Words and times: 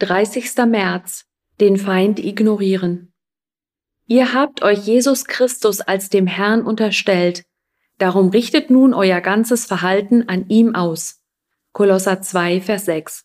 30. 0.00 0.64
März. 0.68 1.24
Den 1.58 1.76
Feind 1.76 2.20
ignorieren. 2.20 3.12
Ihr 4.06 4.32
habt 4.32 4.62
euch 4.62 4.86
Jesus 4.86 5.24
Christus 5.24 5.80
als 5.80 6.08
dem 6.08 6.28
Herrn 6.28 6.62
unterstellt, 6.62 7.42
darum 7.98 8.28
richtet 8.28 8.70
nun 8.70 8.94
euer 8.94 9.20
ganzes 9.20 9.64
Verhalten 9.64 10.28
an 10.28 10.48
ihm 10.50 10.76
aus. 10.76 11.20
Kolosser 11.72 12.22
2, 12.22 12.60
Vers 12.60 12.84
6. 12.84 13.24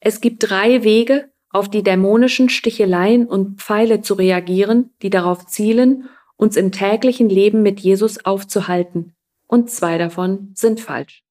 Es 0.00 0.20
gibt 0.20 0.50
drei 0.50 0.82
Wege, 0.82 1.30
auf 1.50 1.70
die 1.70 1.84
dämonischen 1.84 2.48
Sticheleien 2.48 3.28
und 3.28 3.60
Pfeile 3.60 4.02
zu 4.02 4.14
reagieren, 4.14 4.92
die 5.02 5.10
darauf 5.10 5.46
zielen, 5.46 6.08
uns 6.36 6.56
im 6.56 6.72
täglichen 6.72 7.28
Leben 7.28 7.62
mit 7.62 7.78
Jesus 7.78 8.24
aufzuhalten, 8.24 9.14
und 9.46 9.70
zwei 9.70 9.98
davon 9.98 10.50
sind 10.52 10.80
falsch. 10.80 11.22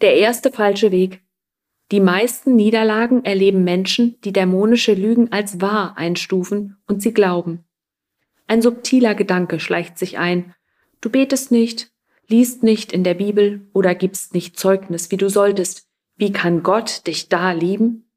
Der 0.00 0.14
erste 0.14 0.52
falsche 0.52 0.92
Weg 0.92 1.25
die 1.92 2.00
meisten 2.00 2.56
Niederlagen 2.56 3.24
erleben 3.24 3.62
Menschen, 3.62 4.20
die 4.22 4.32
dämonische 4.32 4.94
Lügen 4.94 5.30
als 5.30 5.60
wahr 5.60 5.96
einstufen 5.96 6.78
und 6.88 7.00
sie 7.00 7.12
glauben. 7.14 7.64
Ein 8.48 8.60
subtiler 8.60 9.14
Gedanke 9.14 9.60
schleicht 9.60 9.96
sich 9.98 10.18
ein. 10.18 10.54
Du 11.00 11.10
betest 11.10 11.52
nicht, 11.52 11.92
liest 12.26 12.64
nicht 12.64 12.92
in 12.92 13.04
der 13.04 13.14
Bibel 13.14 13.68
oder 13.72 13.94
gibst 13.94 14.34
nicht 14.34 14.58
Zeugnis, 14.58 15.10
wie 15.12 15.16
du 15.16 15.30
solltest. 15.30 15.88
Wie 16.16 16.32
kann 16.32 16.62
Gott 16.62 17.06
dich 17.06 17.28
da 17.28 17.52
lieben? 17.52 18.10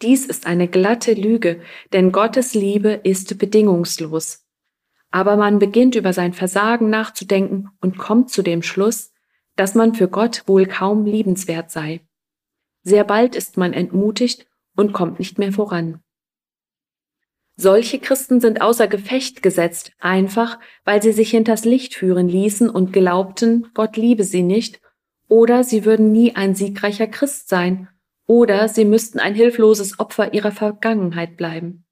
Dies 0.00 0.26
ist 0.26 0.46
eine 0.46 0.66
glatte 0.66 1.12
Lüge, 1.14 1.60
denn 1.92 2.10
Gottes 2.10 2.54
Liebe 2.54 2.90
ist 3.04 3.38
bedingungslos. 3.38 4.44
Aber 5.12 5.36
man 5.36 5.60
beginnt 5.60 5.94
über 5.94 6.12
sein 6.12 6.32
Versagen 6.32 6.90
nachzudenken 6.90 7.68
und 7.80 7.98
kommt 7.98 8.30
zu 8.30 8.42
dem 8.42 8.62
Schluss, 8.62 9.12
dass 9.54 9.76
man 9.76 9.94
für 9.94 10.08
Gott 10.08 10.42
wohl 10.46 10.66
kaum 10.66 11.04
liebenswert 11.04 11.70
sei. 11.70 12.00
Sehr 12.82 13.04
bald 13.04 13.36
ist 13.36 13.56
man 13.56 13.72
entmutigt 13.72 14.46
und 14.76 14.92
kommt 14.92 15.18
nicht 15.18 15.38
mehr 15.38 15.52
voran. 15.52 16.02
Solche 17.56 17.98
Christen 17.98 18.40
sind 18.40 18.60
außer 18.60 18.88
Gefecht 18.88 19.42
gesetzt, 19.42 19.92
einfach 20.00 20.58
weil 20.84 21.02
sie 21.02 21.12
sich 21.12 21.30
hinters 21.30 21.64
Licht 21.64 21.94
führen 21.94 22.28
ließen 22.28 22.68
und 22.68 22.92
glaubten, 22.92 23.68
Gott 23.74 23.96
liebe 23.96 24.24
sie 24.24 24.42
nicht, 24.42 24.80
oder 25.28 25.62
sie 25.62 25.84
würden 25.84 26.12
nie 26.12 26.34
ein 26.34 26.54
siegreicher 26.54 27.06
Christ 27.06 27.48
sein, 27.48 27.88
oder 28.26 28.68
sie 28.68 28.84
müssten 28.84 29.20
ein 29.20 29.34
hilfloses 29.34 30.00
Opfer 30.00 30.34
ihrer 30.34 30.52
Vergangenheit 30.52 31.36
bleiben. 31.36 31.84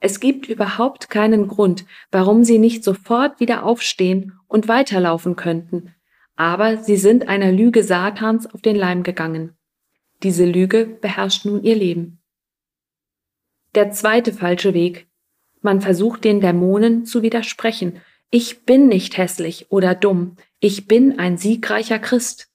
Es 0.00 0.20
gibt 0.20 0.48
überhaupt 0.48 1.10
keinen 1.10 1.48
Grund, 1.48 1.84
warum 2.12 2.44
sie 2.44 2.58
nicht 2.58 2.84
sofort 2.84 3.40
wieder 3.40 3.64
aufstehen 3.64 4.38
und 4.46 4.68
weiterlaufen 4.68 5.34
könnten, 5.34 5.94
aber 6.36 6.76
sie 6.76 6.96
sind 6.96 7.28
einer 7.28 7.50
Lüge 7.50 7.82
Satans 7.82 8.46
auf 8.46 8.62
den 8.62 8.76
Leim 8.76 9.02
gegangen. 9.02 9.57
Diese 10.22 10.44
Lüge 10.44 10.86
beherrscht 10.86 11.44
nun 11.44 11.62
ihr 11.62 11.76
Leben. 11.76 12.20
Der 13.74 13.92
zweite 13.92 14.32
falsche 14.32 14.74
Weg. 14.74 15.08
Man 15.60 15.80
versucht 15.80 16.24
den 16.24 16.40
Dämonen 16.40 17.04
zu 17.04 17.22
widersprechen. 17.22 18.00
Ich 18.30 18.64
bin 18.64 18.88
nicht 18.88 19.16
hässlich 19.16 19.70
oder 19.70 19.94
dumm. 19.94 20.36
Ich 20.60 20.86
bin 20.86 21.18
ein 21.18 21.36
siegreicher 21.38 21.98
Christ. 21.98 22.48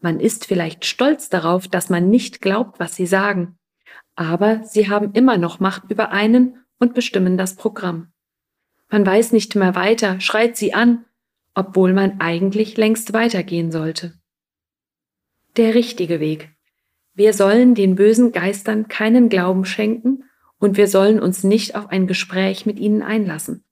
Man 0.00 0.20
ist 0.20 0.46
vielleicht 0.46 0.84
stolz 0.84 1.28
darauf, 1.28 1.68
dass 1.68 1.88
man 1.88 2.10
nicht 2.10 2.42
glaubt, 2.42 2.78
was 2.80 2.96
sie 2.96 3.06
sagen. 3.06 3.56
Aber 4.14 4.62
sie 4.64 4.90
haben 4.90 5.12
immer 5.12 5.38
noch 5.38 5.60
Macht 5.60 5.90
über 5.90 6.10
einen 6.10 6.64
und 6.78 6.94
bestimmen 6.94 7.38
das 7.38 7.56
Programm. 7.56 8.12
Man 8.90 9.06
weiß 9.06 9.32
nicht 9.32 9.54
mehr 9.54 9.74
weiter, 9.74 10.20
schreit 10.20 10.56
sie 10.56 10.74
an, 10.74 11.06
obwohl 11.54 11.92
man 11.94 12.20
eigentlich 12.20 12.76
längst 12.76 13.12
weitergehen 13.12 13.72
sollte. 13.72 14.14
Der 15.56 15.74
richtige 15.74 16.20
Weg. 16.20 16.50
Wir 17.14 17.34
sollen 17.34 17.74
den 17.74 17.94
bösen 17.94 18.32
Geistern 18.32 18.88
keinen 18.88 19.28
Glauben 19.28 19.64
schenken 19.64 20.24
und 20.58 20.76
wir 20.76 20.88
sollen 20.88 21.20
uns 21.20 21.44
nicht 21.44 21.74
auf 21.74 21.88
ein 21.88 22.06
Gespräch 22.06 22.66
mit 22.66 22.78
ihnen 22.78 23.02
einlassen. 23.02 23.64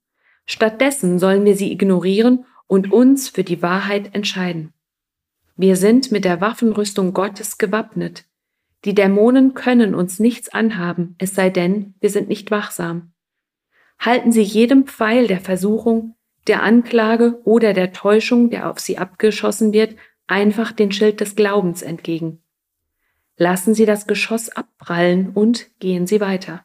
Stattdessen 0.45 1.19
sollen 1.19 1.45
wir 1.45 1.55
sie 1.55 1.71
ignorieren 1.71 2.45
und 2.67 2.91
uns 2.91 3.29
für 3.29 3.43
die 3.43 3.61
Wahrheit 3.61 4.13
entscheiden. 4.13 4.73
Wir 5.55 5.75
sind 5.75 6.11
mit 6.11 6.25
der 6.25 6.41
Waffenrüstung 6.41 7.13
Gottes 7.13 7.57
gewappnet. 7.57 8.25
Die 8.85 8.95
Dämonen 8.95 9.53
können 9.53 9.93
uns 9.93 10.19
nichts 10.19 10.49
anhaben, 10.49 11.15
es 11.19 11.35
sei 11.35 11.49
denn, 11.49 11.93
wir 11.99 12.09
sind 12.09 12.29
nicht 12.29 12.49
wachsam. 12.51 13.13
Halten 13.99 14.31
Sie 14.31 14.41
jedem 14.41 14.87
Pfeil 14.87 15.27
der 15.27 15.39
Versuchung, 15.39 16.15
der 16.47 16.63
Anklage 16.63 17.39
oder 17.43 17.73
der 17.73 17.93
Täuschung, 17.93 18.49
der 18.49 18.69
auf 18.69 18.79
Sie 18.79 18.97
abgeschossen 18.97 19.73
wird, 19.73 19.95
einfach 20.25 20.71
den 20.71 20.91
Schild 20.91 21.21
des 21.21 21.35
Glaubens 21.35 21.83
entgegen. 21.83 22.40
Lassen 23.37 23.73
Sie 23.73 23.85
das 23.85 24.07
Geschoss 24.07 24.49
abprallen 24.49 25.31
und 25.33 25.69
gehen 25.79 26.07
Sie 26.07 26.21
weiter. 26.21 26.63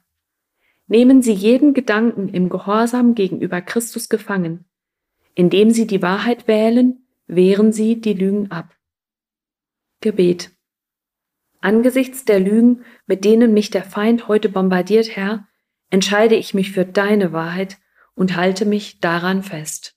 Nehmen 0.88 1.22
Sie 1.22 1.32
jeden 1.32 1.75
Gedanken 1.75 2.28
im 2.28 2.49
Gehorsam 2.49 3.15
gegenüber 3.15 3.60
Christus 3.60 4.09
gefangen. 4.09 4.65
Indem 5.34 5.71
Sie 5.71 5.87
die 5.87 6.03
Wahrheit 6.03 6.47
wählen, 6.47 7.06
wehren 7.27 7.72
Sie 7.72 8.00
die 8.00 8.15
Lügen 8.15 8.50
ab. 8.50 8.77
Gebet. 10.00 10.53
Angesichts 11.60 12.25
der 12.25 12.38
Lügen, 12.38 12.84
mit 13.06 13.25
denen 13.25 13.53
mich 13.53 13.71
der 13.71 13.83
Feind 13.83 14.28
heute 14.28 14.48
bombardiert, 14.48 15.16
Herr, 15.16 15.48
entscheide 15.91 16.37
ich 16.37 16.54
mich 16.54 16.72
für 16.72 16.84
deine 16.84 17.33
Wahrheit 17.33 17.78
und 18.15 18.37
halte 18.37 18.66
mich 18.66 19.00
daran 19.00 19.43
fest. 19.43 19.96